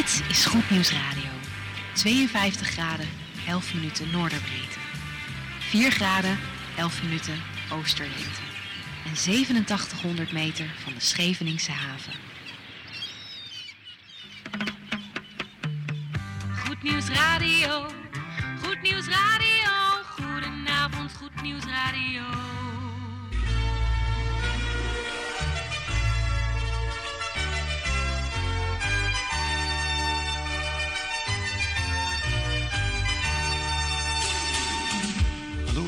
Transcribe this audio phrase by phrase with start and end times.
[0.00, 1.30] Dit is Goed Nieuws Radio.
[1.94, 3.08] 52 graden,
[3.46, 4.78] 11 minuten noorderbreedte.
[5.58, 6.38] 4 graden,
[6.76, 7.42] 11 minuten
[7.72, 8.40] oosterlengte.
[9.04, 12.12] En 8700 meter van de Scheveningse haven.
[16.66, 17.86] Goed Nieuws Radio.
[18.62, 19.70] Goed Nieuws Radio.
[20.16, 22.22] Goedenavond, Goed Nieuws Radio.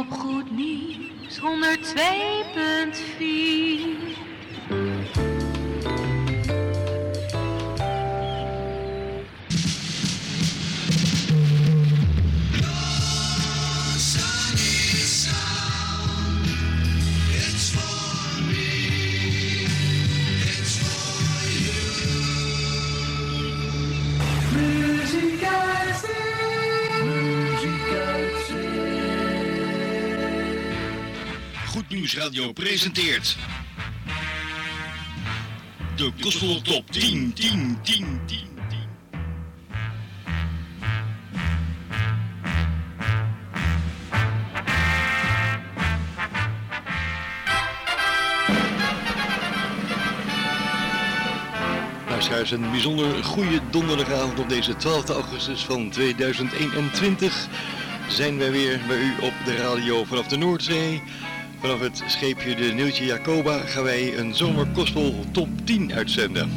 [0.00, 4.09] Op Goed Nieuws 102.4
[32.00, 33.36] Goed Nieuws Radio presenteert...
[35.96, 38.78] De Gospel Top 10, 10, 10, 10, 10.
[52.08, 57.48] Luisteraars, een bijzonder goede donderdagavond op deze 12 augustus van 2021
[58.08, 61.02] zijn wij weer bij u op de radio vanaf de Noordzee.
[61.60, 66.50] Vanaf het scheepje de Nieuwtje Jacoba gaan wij een zomerkospel top 10 uitzenden.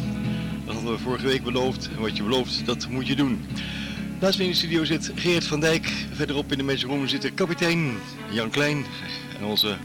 [0.66, 3.46] Dat hadden we vorige week beloofd en wat je belooft, dat moet je doen.
[4.20, 5.92] Naast me in de studio zit Geert van Dijk.
[6.12, 7.92] Verderop in de mensenroom zit de kapitein
[8.30, 8.86] Jan Klein
[9.40, 9.76] en onze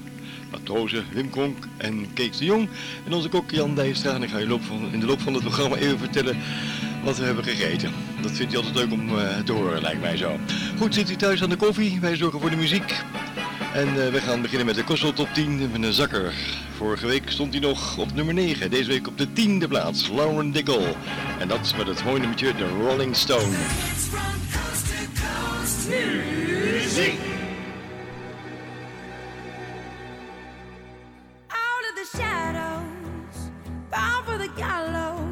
[0.51, 2.69] matrozen Wim Kronk en Kees de Jong.
[3.06, 4.15] En onze kok Jan Dijstra.
[4.15, 4.59] En ik ga je
[4.93, 6.37] in de loop van het programma even vertellen
[7.05, 7.93] wat we hebben gegeten.
[8.23, 10.39] Dat vindt hij altijd leuk om eh, te horen, lijkt mij zo.
[10.79, 12.00] Goed, zit u thuis aan de koffie?
[12.00, 12.95] Wij zorgen voor de muziek.
[13.73, 16.34] En eh, we gaan beginnen met de Kostel Top 10 met een zakker.
[16.77, 18.71] Vorige week stond hij nog op nummer 9.
[18.71, 20.97] Deze week op de tiende plaats, Lauren Dickel.
[21.39, 23.56] En dat met het mooie nummertje The Rolling Stone.
[31.49, 33.50] out of the shadows,
[33.91, 35.28] bound for the gallows,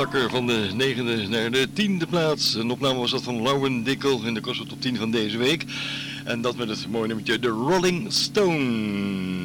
[0.00, 2.54] Een zakker van de negende naar de tiende plaats.
[2.54, 5.64] Een opname was dat van Lauren Dickel in de Kost top 10 van deze week.
[6.24, 8.58] En dat met het mooie nummertje The Rolling Stone.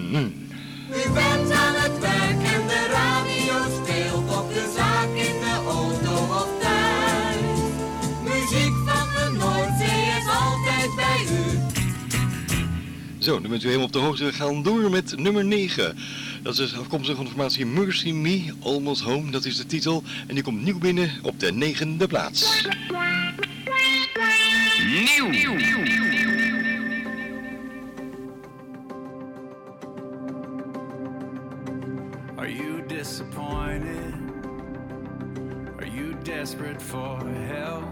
[0.09, 0.17] Hm.
[0.89, 6.33] U bent aan het werk en de radio speelt op de zaak in de auto
[6.33, 7.59] of thuis.
[8.23, 11.59] Muziek van de Noordzee is altijd bij u.
[13.19, 14.25] Zo, dan bent u helemaal op de hoogte.
[14.25, 15.95] We gaan door met nummer 9.
[16.45, 19.31] Dat is afkomstig van de formatie Mercy Me, Almost Home.
[19.31, 20.03] Dat is de titel.
[20.27, 22.67] En die komt nieuw binnen op de negende plaats.
[32.35, 34.13] Are you disappointed?
[35.77, 37.83] Are you desperate for help?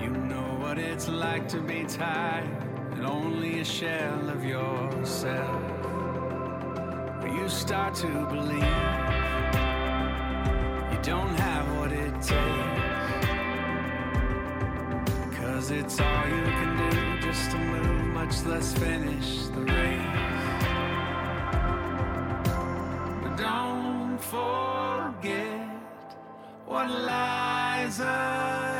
[0.00, 2.48] You know what it's like to be tired
[2.96, 5.97] and only a shell of yourself.
[7.34, 8.62] You start to believe
[10.92, 12.86] you don't have what it takes.
[15.38, 20.16] Cause it's all you can do just to move, much less finish the race.
[23.22, 25.68] But don't forget
[26.66, 28.77] what lies ahead.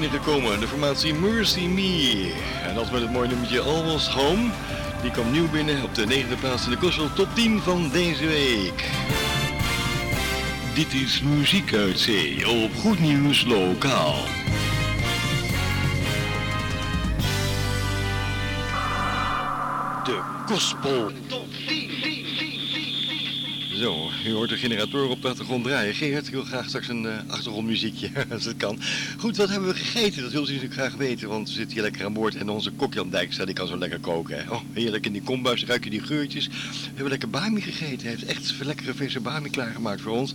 [0.00, 0.60] Binnengekomen.
[0.60, 2.32] De formatie Mercy Me.
[2.62, 4.50] En dat met het mooie nummertje Almost Home.
[5.02, 8.26] Die kwam nieuw binnen op de negende plaats in de Gospel Top 10 van deze
[8.26, 8.90] week.
[10.74, 14.14] Dit is Muziek uit Zee op Goed Nieuws Lokaal.
[20.04, 21.43] De Gospel Top 10.
[23.74, 25.94] Zo, u hoort de generator op de achtergrond draaien.
[25.94, 28.78] Geert, wil graag straks een uh, achtergrondmuziekje, als het kan.
[29.18, 30.22] Goed, wat hebben we gegeten?
[30.22, 32.36] Dat wil u natuurlijk graag weten, want we zitten hier lekker aan boord.
[32.36, 34.50] En onze kok Jan Dijkstra, die kan zo lekker koken.
[34.50, 36.46] Oh, heerlijk in die kombuis, ruik je die geurtjes.
[36.46, 36.54] We
[36.84, 38.00] hebben lekker bami gegeten.
[38.00, 40.34] Hij heeft echt lekkere verse bami klaargemaakt voor ons.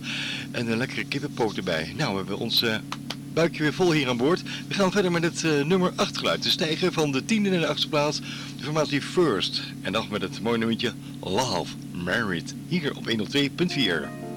[0.50, 1.92] En een lekkere kippenpoot erbij.
[1.96, 2.62] Nou, we hebben ons...
[2.62, 2.74] Uh,
[3.32, 4.42] buikje weer vol hier aan boord.
[4.68, 6.42] We gaan verder met het uh, nummer 8 geluid.
[6.42, 8.20] De stijgen van de tiende naar de achtste plaats.
[8.56, 9.62] De formatie First.
[9.82, 11.74] En dan met het mooie nummertje Love.
[11.92, 14.29] Married, hier op 102.4.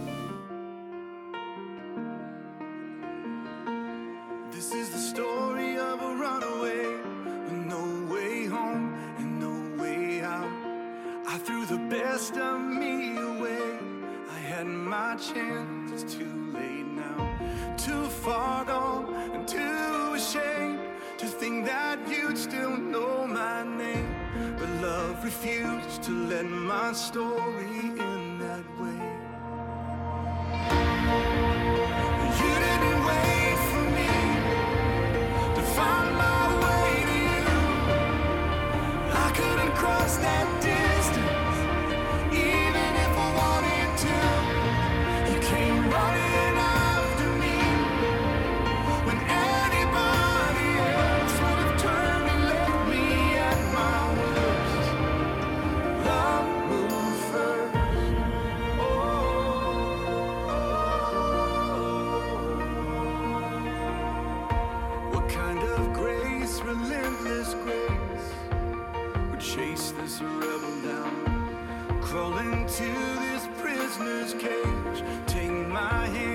[72.14, 72.84] fall into
[73.22, 75.04] this prisoner's cage.
[75.26, 76.33] Take my hand.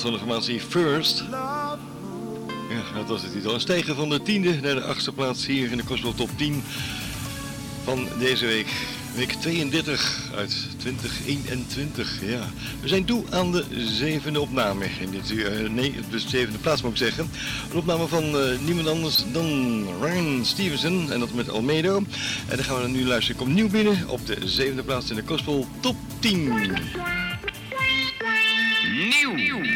[0.00, 1.24] Van de formatie First.
[1.30, 3.54] Ja, dat was het titel.
[3.54, 6.62] Een van de tiende naar de achtste plaats hier in de Gospel Top 10
[7.84, 8.66] van deze week.
[9.14, 12.20] Week 32 uit 2021.
[12.24, 12.48] Ja.
[12.80, 14.84] We zijn toe aan de zevende opname.
[15.00, 17.30] In dit, uh, nee, de zevende plaats moet ik zeggen.
[17.70, 21.12] Een opname van uh, niemand anders dan Ryan Stevenson.
[21.12, 21.96] En dat met Almedo.
[22.48, 23.40] En dan gaan we nu luisteren.
[23.40, 26.52] Komt nieuw binnen op de zevende plaats in de Gospel Top 10.
[29.32, 29.71] breath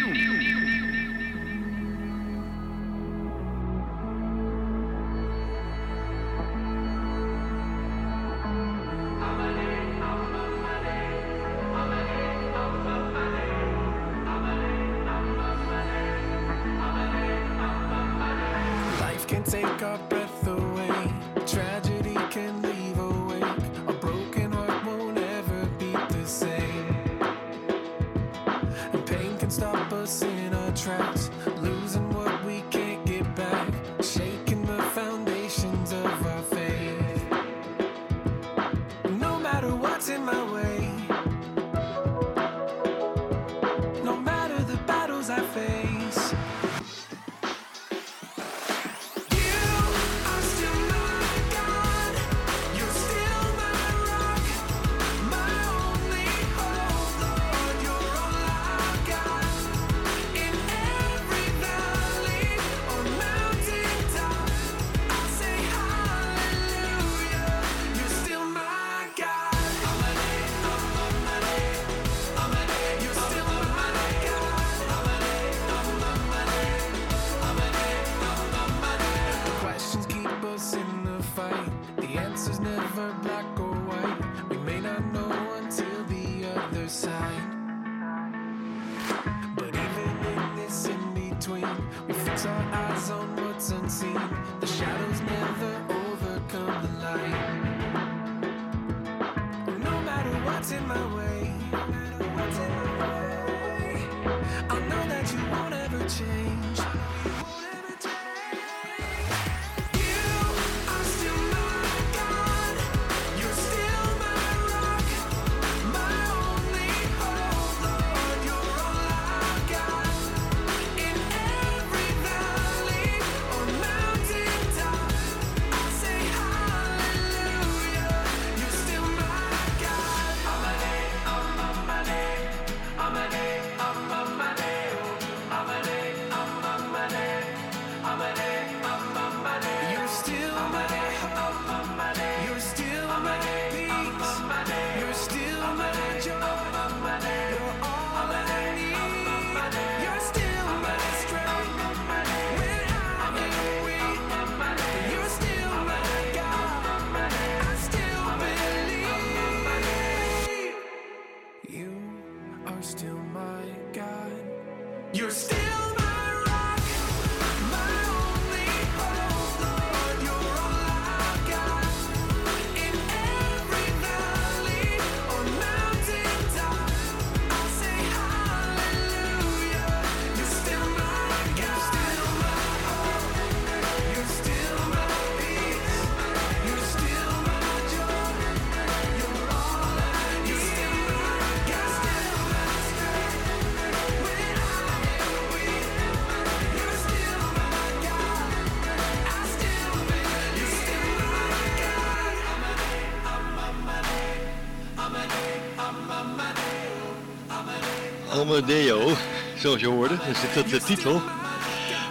[209.59, 210.17] zoals je hoorde.
[210.17, 211.23] Dat is de, de, eh, titel.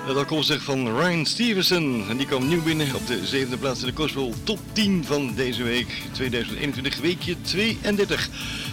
[0.08, 2.06] Dat komt zich van Ryan Stevenson.
[2.10, 5.34] En die kwam nieuw binnen op de zevende plaats in de Cosmo Top 10 van
[5.36, 6.02] deze week.
[6.12, 8.30] 2021, weekje 32.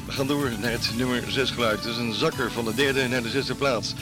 [0.07, 1.83] We gaan door naar het nummer 6 geluid.
[1.83, 3.95] Dat is een zakker van de derde naar de zesde plaats.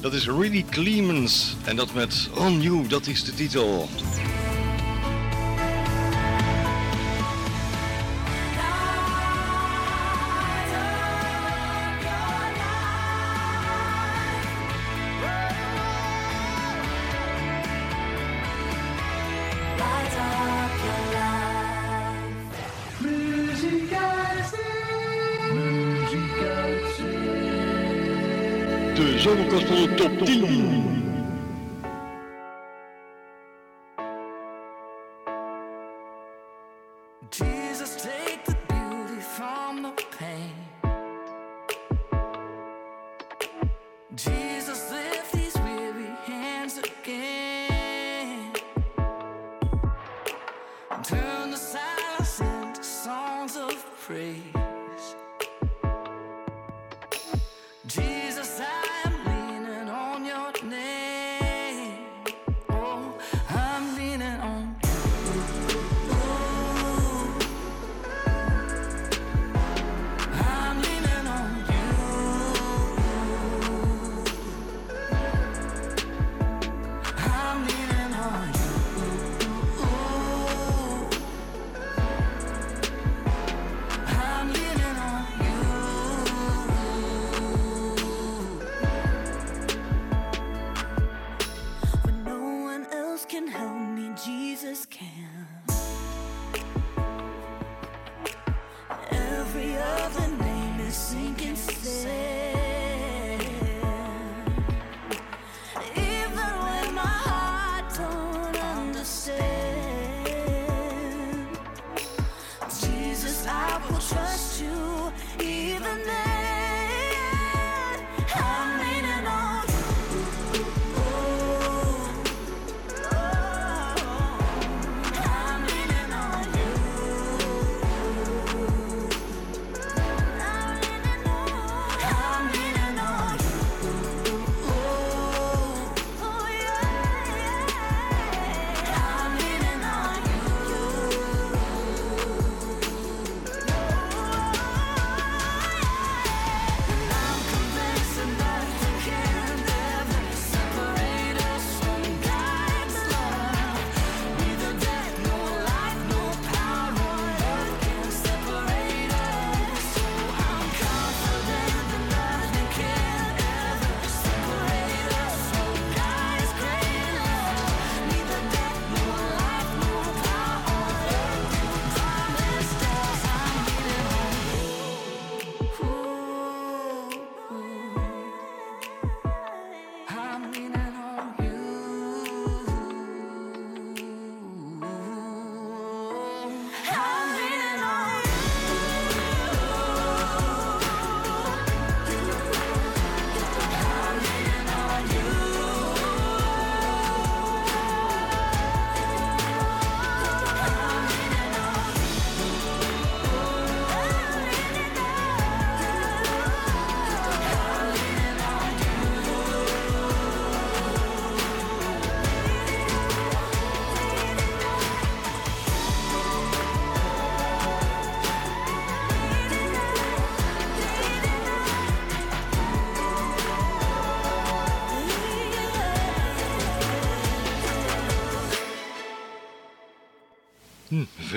[0.00, 1.56] Dat is Really Clemens.
[1.64, 3.88] En dat met On You, dat is de titel.
[30.16, 30.26] 动。
[30.26, 30.93] 叮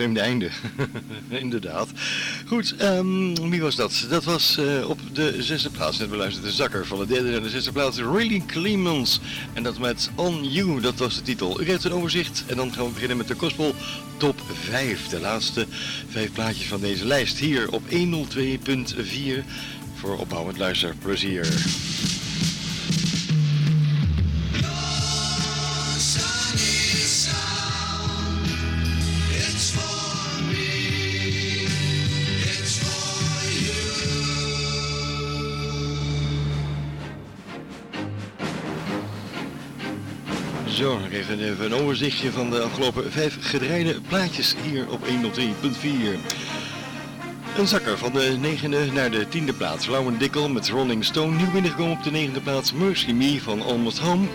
[0.08, 0.50] vreemde einde.
[1.44, 1.90] Inderdaad.
[2.46, 4.06] Goed, ehm, wie was dat?
[4.10, 5.98] Dat was uh, op de zesde plaats.
[5.98, 7.98] Net beluisterd de zakker van de derde naar de zesde plaats.
[7.98, 9.20] Really Clemens.
[9.54, 11.62] En dat met On You, dat was de titel.
[11.62, 13.76] U krijgt een overzicht en dan gaan we beginnen met de Gospel
[14.18, 15.08] Top 5.
[15.08, 15.66] De laatste
[16.10, 17.38] vijf plaatjes van deze lijst.
[17.38, 17.96] Hier op 102.4
[19.96, 21.48] voor opbouwend luisterplezier.
[41.08, 45.10] Zo, even, even een overzichtje van de afgelopen vijf gedraaide plaatjes hier op 103.4.
[47.58, 49.88] Een zakker van de negende naar de tiende plaats.
[49.88, 51.36] Lauren Dickel met Rolling Stone.
[51.36, 52.74] Nieuw binnengekomen op de negende plaats.
[52.74, 54.28] Mercy Me van Almost Home.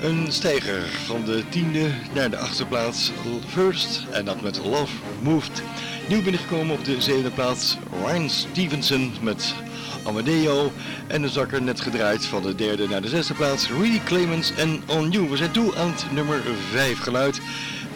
[0.00, 3.12] Een stijger van de tiende naar de achtste plaats.
[3.48, 4.06] First.
[4.10, 5.62] En dat met Love Moved.
[6.08, 7.76] Nieuw binnengekomen op de zevende plaats.
[8.04, 9.54] Ryan Stevenson met
[10.02, 10.72] Amadeo.
[11.06, 13.68] En de zakker net gedraaid van de derde naar de zesde plaats.
[13.68, 15.28] Really Clemens en On You.
[15.28, 17.40] We zijn toe aan het nummer 5 geluid.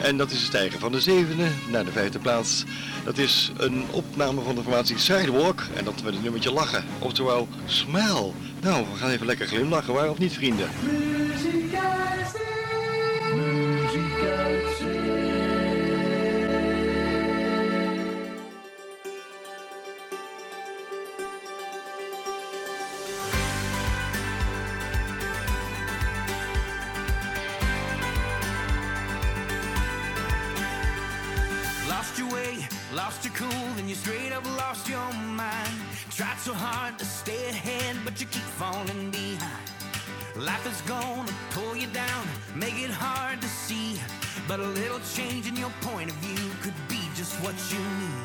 [0.01, 2.65] En dat is het stijgen van de zevende naar de vijfde plaats.
[3.05, 5.63] Dat is een opname van de formatie Sidewalk.
[5.75, 6.85] En dat met het nummertje lachen.
[6.99, 8.31] Oftewel Smile.
[8.61, 10.69] Nou, we gaan even lekker glimlachen, waar of niet vrienden?
[14.79, 14.96] Lost
[36.67, 39.69] hard to stay ahead, but you keep falling behind.
[40.35, 42.23] Life is gonna pull you down,
[42.55, 44.01] make it hard to see.
[44.49, 48.25] But a little change in your point of view could be just what you need.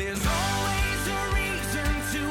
[0.00, 2.22] There's always a reason to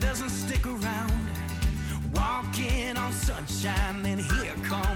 [0.00, 1.12] doesn't stick around.
[2.14, 4.91] Walking on sunshine, then here come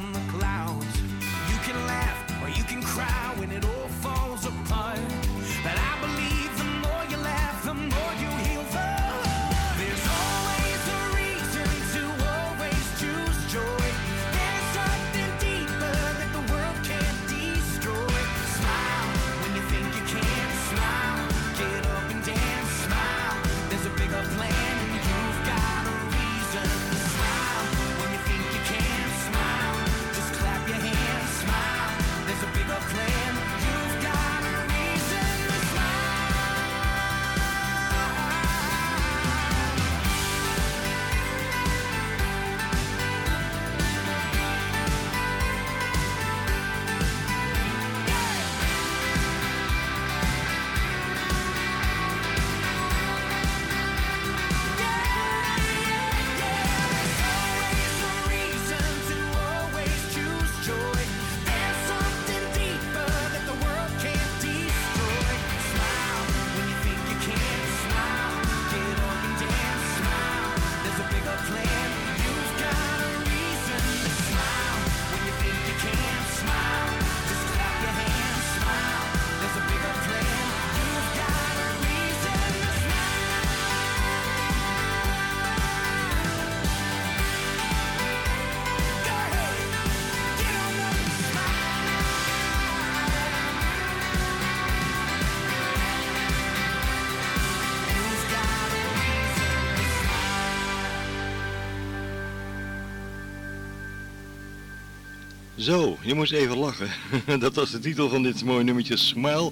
[105.67, 106.89] Zo, je moest even lachen.
[107.39, 109.51] Dat was de titel van dit mooie nummertje Smile.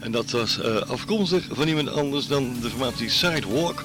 [0.00, 3.84] En dat was eh, afkomstig van iemand anders dan de formatie Sidewalk.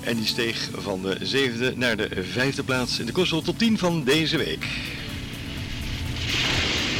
[0.00, 3.78] En die steeg van de zevende naar de vijfde plaats in de Kostel top 10
[3.78, 4.66] van deze week.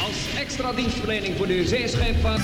[0.07, 2.43] Als extra dienstverlening voor de zeescheepvaart.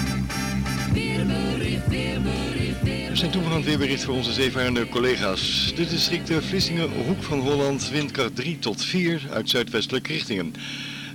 [3.14, 5.72] We zijn toegegaan het weerbericht voor onze zeevarende collega's.
[5.76, 10.54] De districten Vlissingen, Hoek van Holland, windkracht 3 tot 4 uit zuidwestelijke richtingen.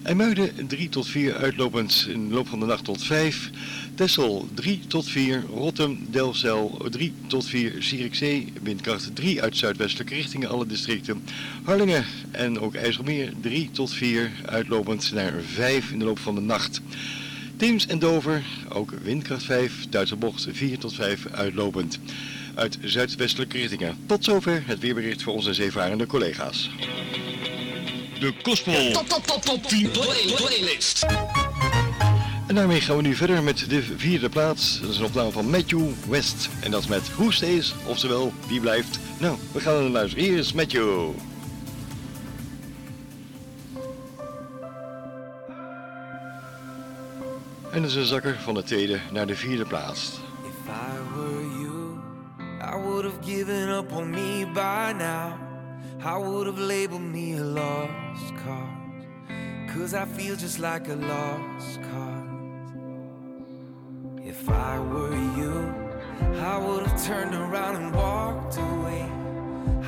[0.03, 3.49] IJmuiden 3 tot 4 uitlopend in de loop van de nacht tot 5.
[3.95, 10.49] Texel 3 tot 4, Rotterdam, Delfzijl 3 tot 4, Zierikzee, windkracht 3 uit zuidwestelijke richtingen
[10.49, 11.23] alle districten.
[11.63, 16.41] Harlingen en ook IJsselmeer 3 tot 4, uitlopend naar 5 in de loop van de
[16.41, 16.81] nacht.
[17.57, 21.99] Theems en Dover, ook windkracht 5, Duitse bocht 4 tot 5, uitlopend.
[22.55, 23.97] Uit zuidwestelijke richtingen.
[24.05, 26.69] Tot zover het weerbericht voor onze zeevarende collega's.
[28.19, 28.91] De Kosmol.
[28.91, 31.05] Top, top, top, top 10 play playlist.
[32.47, 34.79] En daarmee gaan we nu verder met de vierde plaats.
[34.81, 36.49] Dat is een opname van Matthew West.
[36.59, 38.99] En dat is met Who Stays, oftewel Wie Blijft.
[39.17, 40.25] Nou, we gaan naar luisteren.
[40.25, 41.09] Hier is Matthew.
[47.71, 50.19] En dat is een zakker van de tweede naar de vierde plaats.
[50.43, 51.99] If I were you,
[52.61, 55.48] I would have given up on me by now.
[56.01, 59.03] I would have labeled me a lost cause.
[59.67, 62.71] Cause I feel just like a lost cause.
[64.23, 65.75] If I were you,
[66.39, 69.11] I would have turned around and walked away.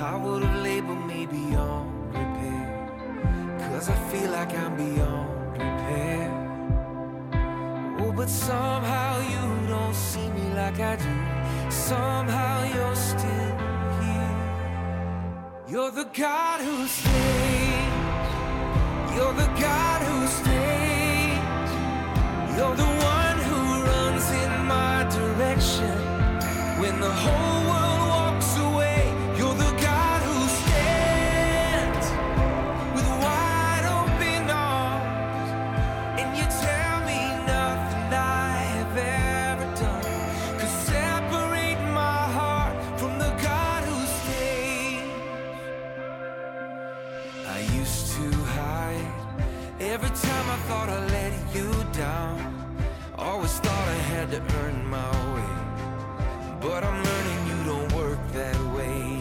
[0.02, 3.58] I would have labeled me beyond repair.
[3.69, 6.28] Cause I feel like I'm beyond repair.
[8.02, 11.71] Oh, but somehow you don't see me like I do.
[11.71, 13.50] Somehow you're still.
[15.71, 17.93] You're the God who stays.
[19.15, 21.39] You're the God who stays.
[22.57, 25.95] You're the one who runs in my direction.
[26.81, 27.61] When the whole
[56.62, 59.19] but I'm learning you don't work that way.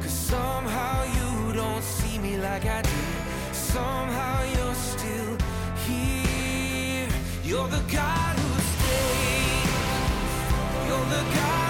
[0.00, 3.00] Cause somehow you don't see me like I do.
[3.52, 5.36] Somehow you're still
[5.86, 7.08] here.
[7.44, 9.68] You're the God who stays.
[10.86, 11.69] You're the God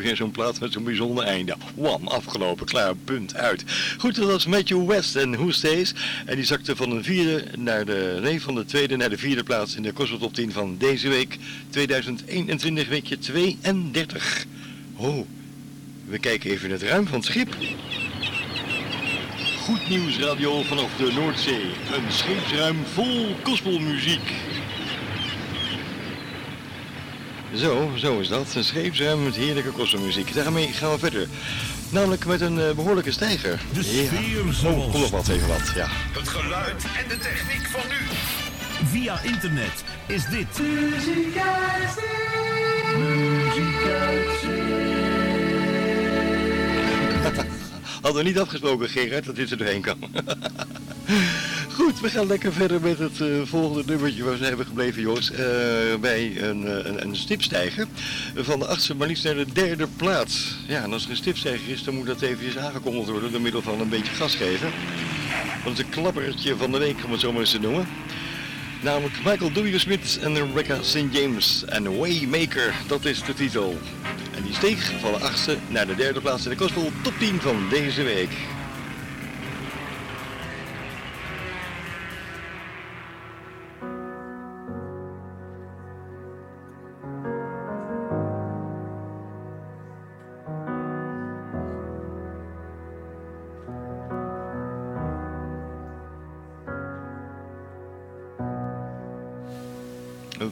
[0.00, 1.56] weer zo'n plaat met zo'n bijzonder einde.
[1.74, 3.64] Wam, afgelopen, klaar, punt, uit.
[3.98, 5.94] Goed, dat was Matthew West en Who Stays.
[6.26, 9.42] En die zakte van de vierde naar de, nee, van de tweede naar de vierde
[9.42, 11.38] plaats in de Cosmo Top 10 van deze week.
[11.70, 14.46] 2021, weekje 32.
[14.96, 15.26] Oh,
[16.04, 17.56] we kijken even in het ruim van het schip.
[19.58, 21.64] Goed nieuws radio vanaf de Noordzee.
[21.94, 24.32] Een scheepsruim vol gospelmuziek.
[27.54, 28.54] Zo, zo is dat.
[28.54, 30.34] Een scheepsruim met heerlijke kosmomuziek.
[30.34, 31.28] Daarmee gaan we verder.
[31.90, 33.60] Namelijk met een eh, behoorlijke stijger.
[33.72, 35.86] De sfeer Oh, kom nog wat, even wat, ja.
[35.90, 37.96] Het geluid en de techniek van nu.
[38.86, 40.60] Via internet is dit.
[48.02, 49.98] Hadden we niet afgesproken, Gerard, dat dit er doorheen kan.
[51.80, 55.30] Goed, we gaan lekker verder met het eh, volgende nummertje waar we hebben gebleven, jongens.
[55.30, 55.38] Eh,
[56.00, 57.86] bij een, eh, een, een stipstijger.
[58.36, 60.56] Van de achtste maar liefst naar de derde plaats.
[60.66, 63.62] Ja, en als er een stipstijger is, dan moet dat eventjes aangekondigd worden door middel
[63.62, 64.70] van een beetje gas geven.
[65.64, 67.86] Dat is een klappertje van de week, om het zo maar eens te noemen.
[68.82, 69.78] Namelijk Michael W.
[69.78, 71.04] Smith en Rebecca St.
[71.10, 73.78] James en Waymaker, dat is de titel.
[74.36, 77.40] En die steeg van de achtste naar de derde plaats in de Gospel top 10
[77.40, 78.30] van deze week.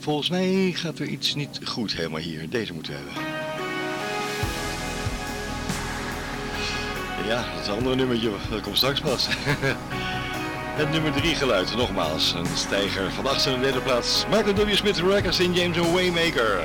[0.08, 2.50] Volgens mij gaat er iets niet goed helemaal hier.
[2.50, 3.22] Deze moeten we hebben.
[7.26, 8.30] Ja, dat is een ander nummertje.
[8.50, 9.28] Dat komt straks pas.
[10.80, 12.32] Het nummer 3 geluid, nogmaals.
[12.32, 14.24] Een stijger van de achtste en de derde plaats.
[14.30, 14.74] Michael W.
[14.74, 15.48] Smith, Rebecca St.
[15.52, 16.62] James Waymaker.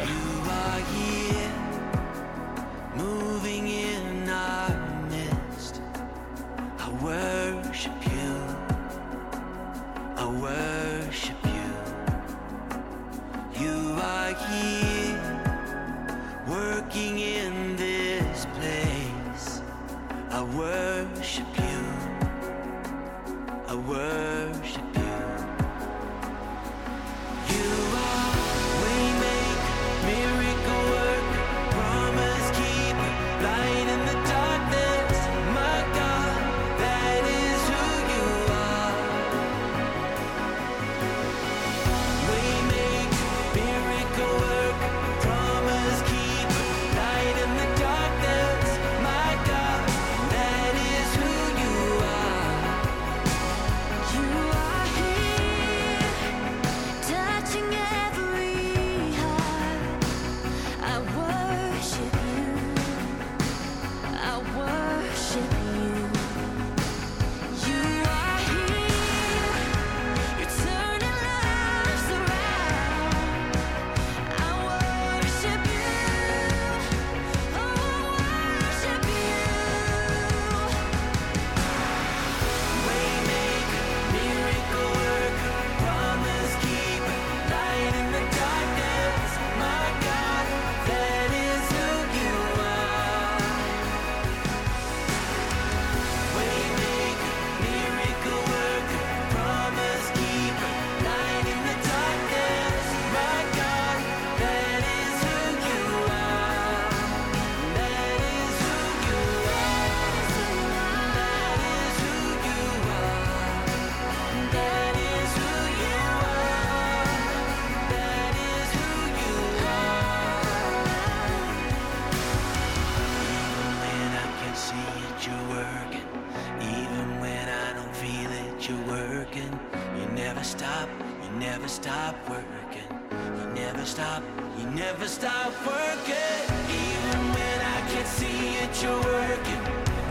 [131.54, 132.89] Never stop working.
[133.12, 134.23] You never stop,
[134.58, 136.41] you never stop working.
[136.67, 139.62] Even when I can't see it, you're working.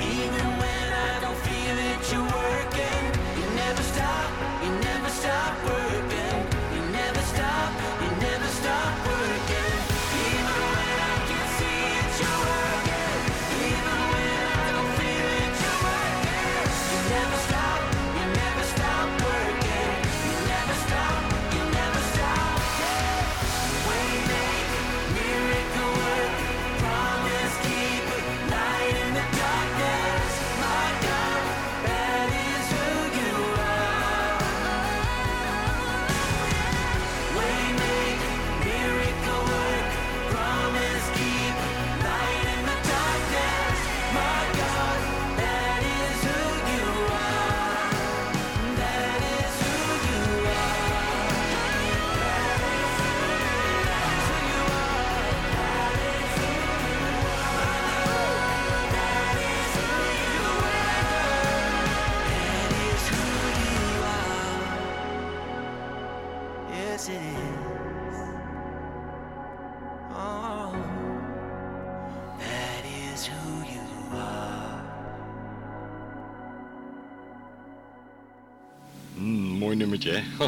[0.00, 3.02] Even when I don't feel it, you're working.
[3.38, 4.30] You never stop,
[4.62, 5.81] you never stop working.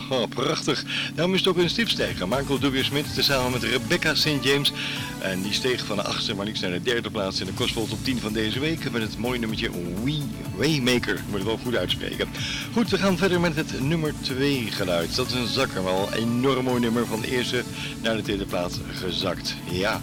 [0.29, 0.85] prachtig.
[1.15, 2.29] Daarom is het ook een stipstijger.
[2.29, 4.43] Michael Douglas Smith tezamen met Rebecca St.
[4.43, 4.73] James.
[5.21, 7.87] En die steeg van de achtste maar liefst naar de derde plaats in de Gospel
[7.87, 8.91] top 10 van deze week.
[8.91, 9.71] Met het mooie nummertje
[10.05, 10.23] We
[10.57, 11.21] Waymaker.
[11.27, 12.29] Moet het wel goed uitspreken.
[12.73, 15.17] Goed, we gaan verder met het nummer 2 geluid.
[15.17, 17.63] Dat is een zakker, wel een enorm mooi nummer van de eerste
[18.03, 19.55] naar de tweede plaats gezakt.
[19.71, 20.01] Ja.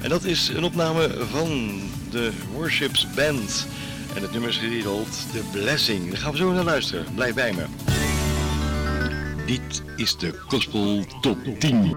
[0.00, 1.80] En dat is een opname van
[2.10, 3.66] de Worships Band.
[4.14, 6.10] En het nummer is getiteld The Blessing.
[6.10, 7.06] Daar gaan we zo naar luisteren.
[7.14, 7.99] Blijf bij me.
[9.50, 11.58] Dit is de Gospel Top 10.
[11.58, 11.96] The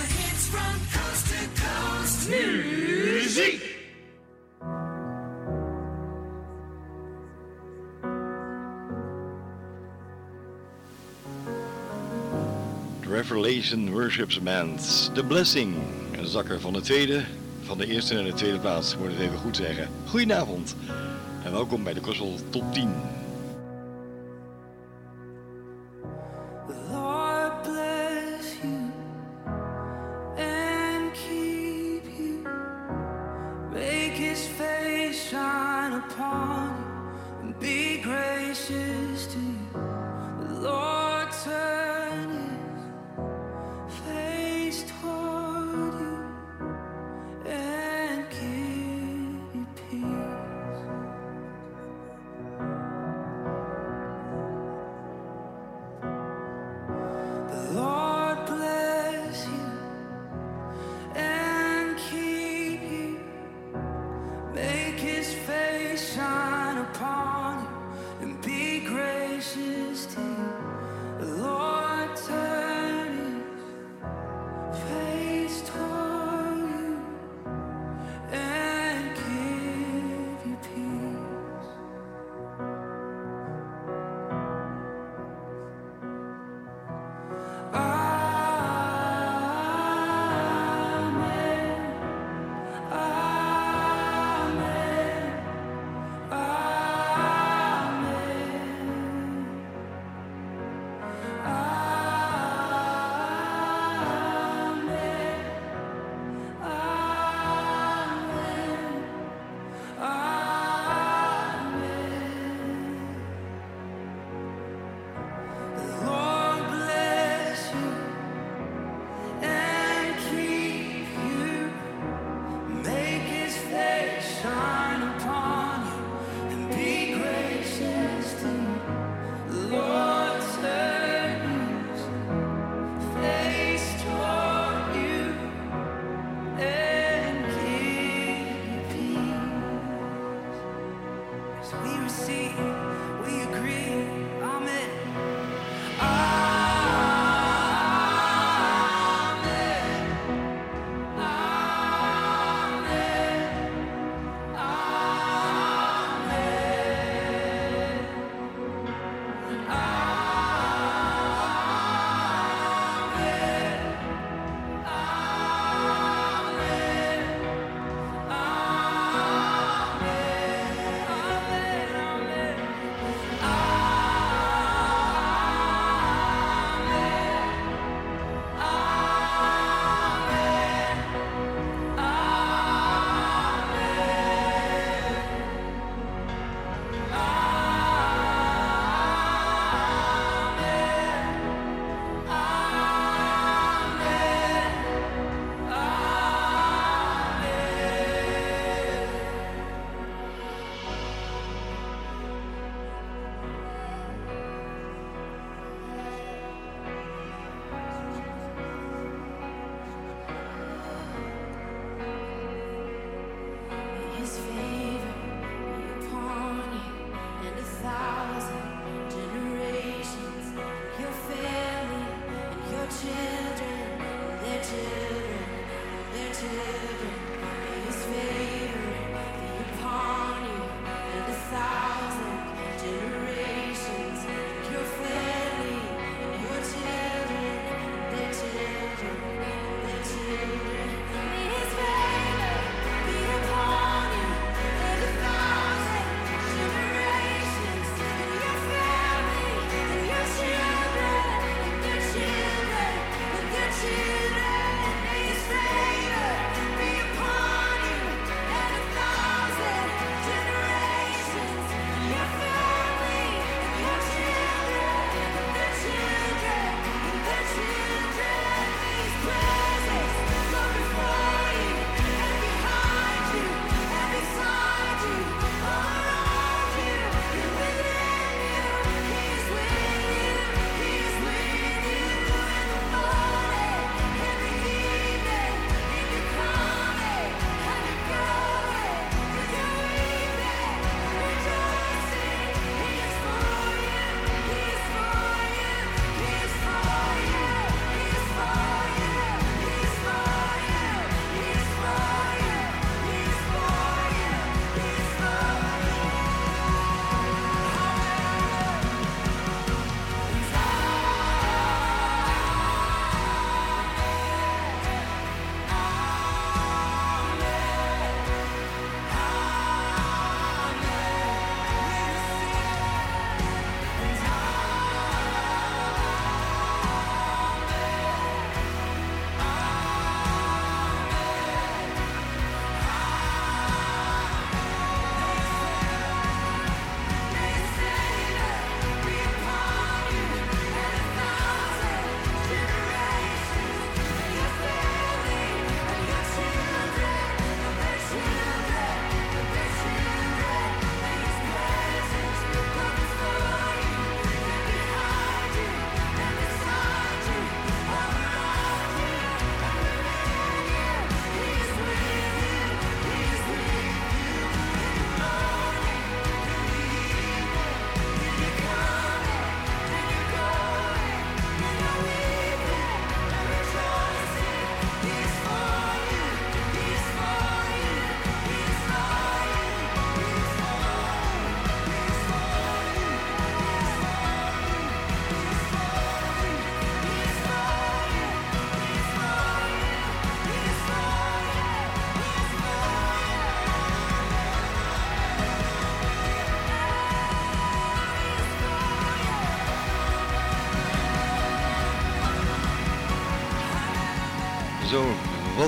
[0.00, 2.28] hits from coast to coast.
[2.28, 3.60] Music.
[13.00, 15.10] Revelation Worships Band.
[15.14, 15.74] The Blessing.
[16.12, 17.24] Een zakker van de tweede,
[17.62, 18.96] van de eerste naar de tweede plaats.
[18.96, 19.88] Moet het even goed zeggen.
[20.06, 20.76] Goedenavond.
[21.46, 22.88] En welkom bij de Gospel Top 10.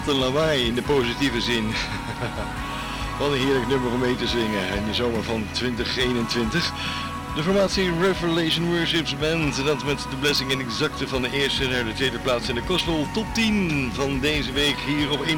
[0.08, 1.64] Een lawaai in de positieve zin.
[3.18, 6.72] wat een heerlijk nummer om mee te zingen in de zomer van 2021.
[7.34, 9.58] De formatie Revelation Worships Band.
[9.58, 12.54] En dat met de blessing en exacte van de eerste naar de tweede plaats in
[12.54, 15.30] de Gospel Top 10 van deze week hier op 102.4.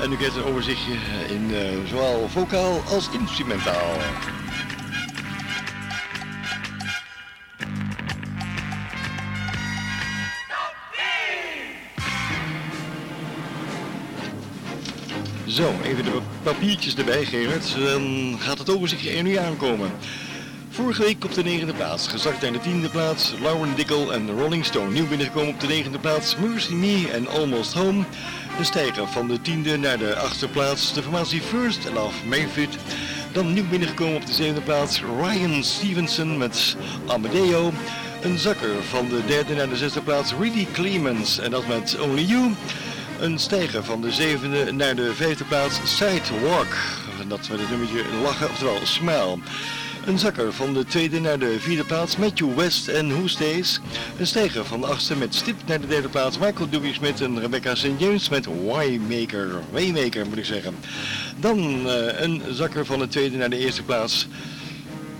[0.00, 0.92] En u krijgt een overzichtje
[1.28, 1.58] in uh,
[1.88, 3.92] zowel vocaal als instrumentaal.
[15.54, 17.74] Zo, even de papiertjes erbij, Gerard.
[17.78, 19.90] Dan gaat het overzichtje er nu aankomen.
[20.70, 24.64] Vorige week op de negende plaats, gezakt naar de tiende plaats, Lauren Dickel en Rolling
[24.64, 24.90] Stone.
[24.90, 28.04] Nieuw binnengekomen op de negende plaats, Mercy Me en Almost Home.
[28.58, 32.76] De stijger van de tiende naar de achtste plaats, de formatie First Love Mayfield.
[33.32, 36.76] Dan nieuw binnengekomen op de zevende plaats, Ryan Stevenson met
[37.06, 37.72] Amadeo.
[38.22, 42.24] Een zakker van de derde naar de zesde plaats, Really Clemens en dat met Only
[42.24, 42.52] You.
[43.20, 46.74] Een stijger van de zevende naar de vijfde plaats, Sidewalk.
[47.20, 49.38] En dat met het nummertje lachen, oftewel Smile.
[50.06, 53.44] Een zakker van de tweede naar de vierde plaats, Matthew West en Who.
[54.18, 56.92] Een stijger van de achtste met stip naar de derde plaats, Michael W.
[56.92, 57.88] Smith en Rebecca St.
[57.98, 59.50] James met Waymaker.
[59.70, 60.76] Waymaker moet ik zeggen.
[61.40, 64.28] Dan uh, een zakker van de tweede naar de eerste plaats.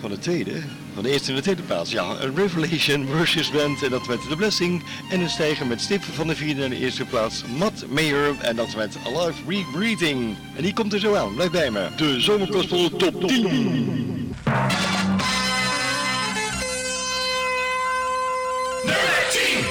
[0.05, 0.62] Van de tweede?
[0.94, 1.90] Van de eerste naar de tweede plaats.
[1.90, 4.82] Ja, een Revelation Worship Band en dat met The Blessing.
[5.11, 8.36] En een stijger met stip van de vierde naar de eerste plaats, Matt Mayer.
[8.40, 10.36] En dat met Alive Rebreathing.
[10.57, 11.34] En die komt er zo aan.
[11.34, 11.88] Blijf bij me.
[11.96, 13.42] De Zomerkospel Top 10.
[13.42, 13.57] Nummer
[19.30, 19.64] 10.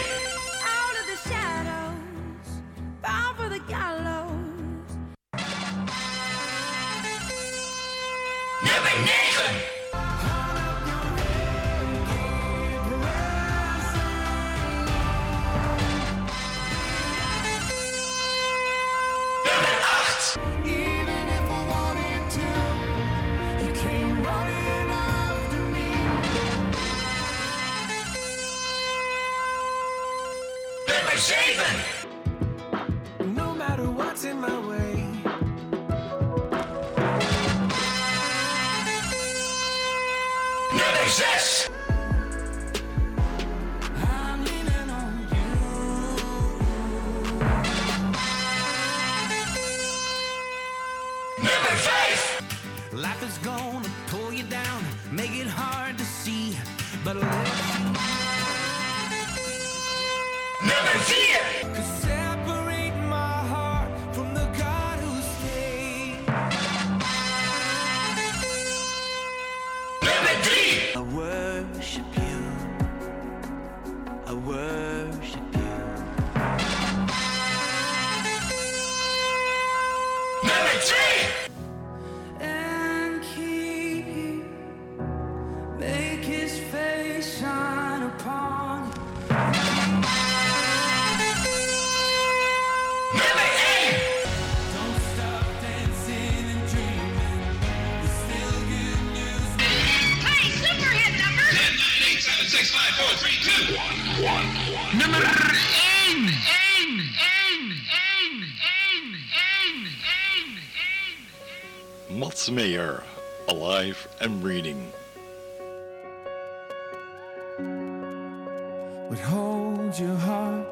[119.07, 120.67] What holds your heart?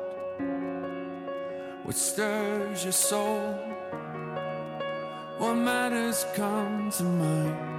[1.83, 3.53] What stirs your soul?
[5.37, 7.70] What matters come to mind?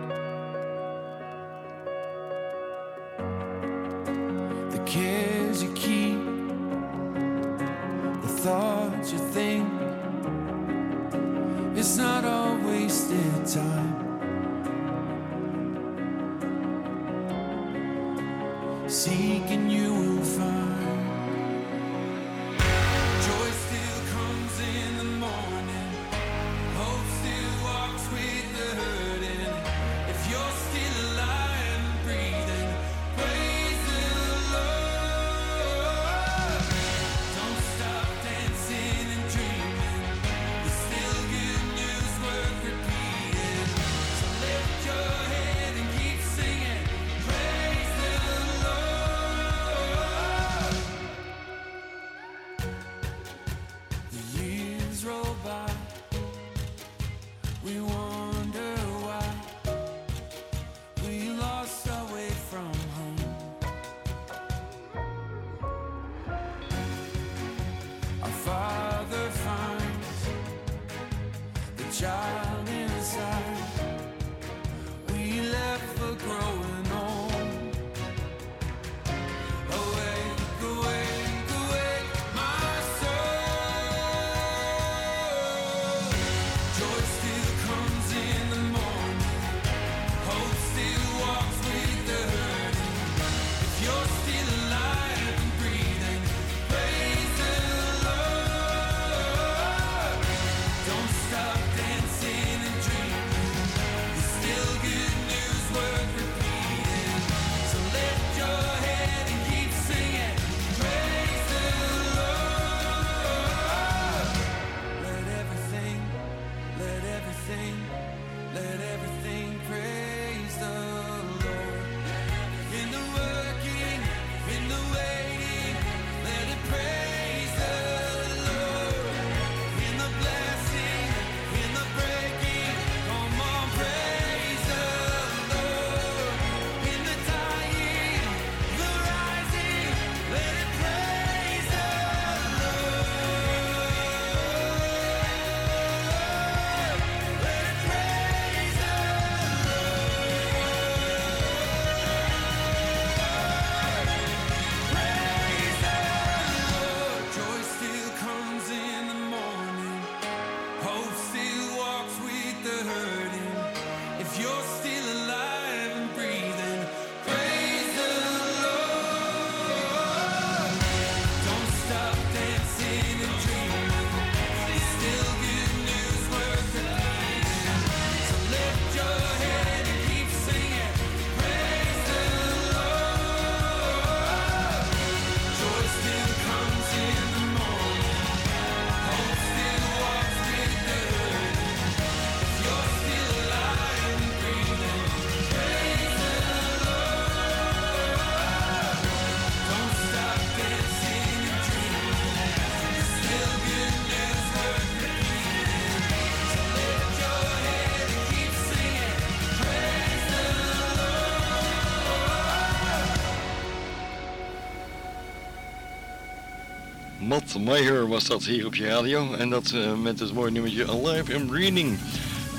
[217.32, 219.34] Matt Meyer was dat hier op je radio.
[219.34, 221.98] En dat uh, met het mooie nummertje Alive and Breathing.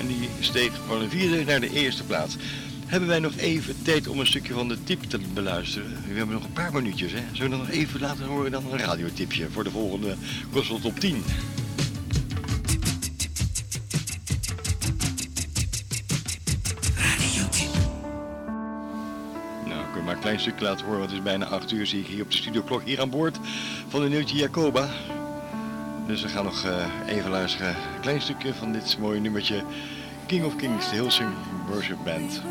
[0.00, 2.36] En die steeg van de vierde naar de eerste plaats.
[2.86, 5.90] Hebben wij nog even tijd om een stukje van de tip te beluisteren?
[6.08, 7.20] We hebben nog een paar minuutjes, hè?
[7.32, 10.16] Zullen we nog even laten horen dan een radiotipje voor de volgende
[10.52, 11.24] Gospel Top 10?
[20.04, 21.00] maar een klein stukje laten horen.
[21.00, 23.38] Het is bijna 8 uur, zie ik hier op de studioklok hier aan boord
[23.94, 24.88] van de Nieuwtje Jacoba.
[26.06, 27.68] Dus we gaan nog uh, even luisteren.
[27.68, 29.62] Een klein stukje van dit mooie nummertje.
[30.26, 31.30] King of Kings, de Hilsing
[31.68, 32.42] Worship Band.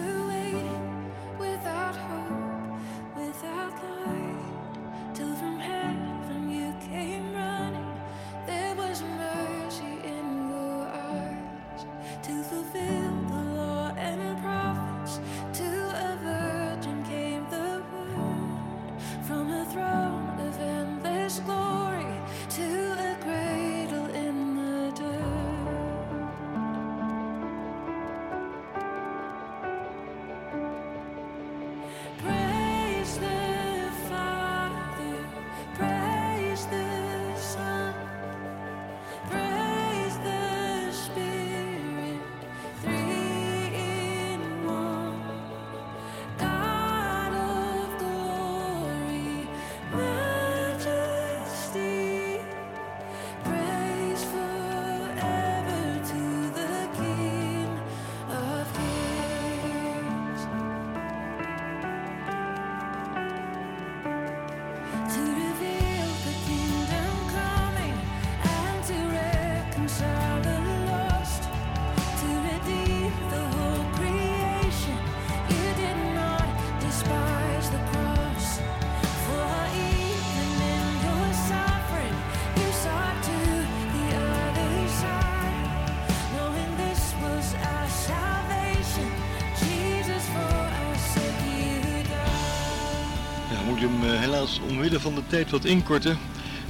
[94.83, 96.17] Omwille van de tijd wat inkorten.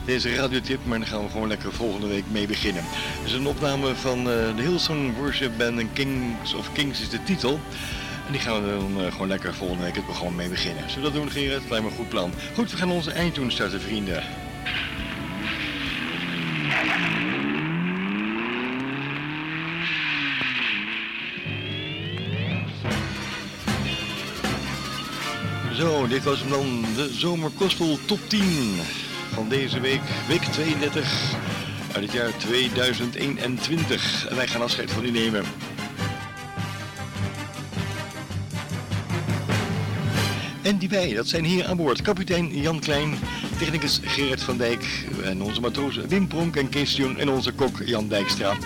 [0.05, 2.83] Deze radiotip, maar dan gaan we gewoon lekker volgende week mee beginnen.
[2.85, 7.09] Het is een opname van uh, de Hillsong Worship Band en Kings of Kings is
[7.09, 7.59] de titel.
[8.25, 10.89] En die gaan we dan uh, gewoon lekker volgende week het programma mee beginnen.
[10.89, 11.43] Zullen we dat doen?
[11.43, 12.33] Het lijkt me een goed plan.
[12.53, 14.23] Goed, we gaan onze eindtoon starten vrienden.
[26.03, 28.41] Zo, dit was dan de Zomerkospel Top 10
[29.33, 31.33] van deze week, week 32
[31.93, 34.27] uit het jaar 2021.
[34.29, 35.43] En wij gaan afscheid van u nemen.
[40.61, 43.15] En die wij, dat zijn hier aan boord kapitein Jan Klein,
[43.57, 48.07] technicus Gerard van Dijk en onze matroos Wim Pronk en Kees en onze kok Jan
[48.07, 48.57] Dijkstra.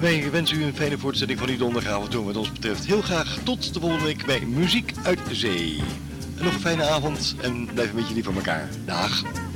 [0.00, 2.86] Wij wensen u een fijne voortzetting van uw donderdagavond doen wat ons betreft.
[2.86, 5.80] Heel graag tot de volgende week bij Muziek uit Zee.
[6.38, 8.68] En nog een fijne avond en blijf een beetje lief voor elkaar.
[8.84, 9.47] Dag.